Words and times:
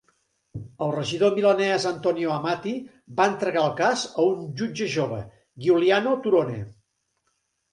El 0.85 0.91
regidor 0.93 1.35
milanès 1.39 1.85
Antonio 1.89 2.31
Amati 2.37 2.73
va 3.19 3.27
entregar 3.33 3.67
el 3.67 3.75
cas 3.83 4.07
a 4.23 4.27
un 4.31 4.49
jutge 4.63 4.89
jove, 4.95 5.21
Giuliano 5.67 6.17
Turone. 6.25 6.59